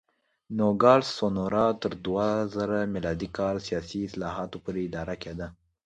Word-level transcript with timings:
نوګالس 0.57 1.07
سونورا 1.17 1.67
تر 1.81 1.93
دوه 2.05 2.29
زره 2.55 2.77
م 2.93 2.95
کال 3.37 3.55
سیاسي 3.67 3.99
اصلاحاتو 4.07 4.57
پورې 4.63 4.81
اداره 4.87 5.15
کېده. 5.23 5.47